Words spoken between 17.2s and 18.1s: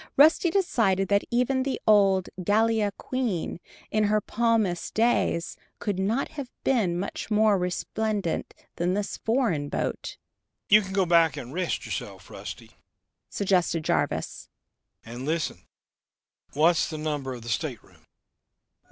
of the stateroom?"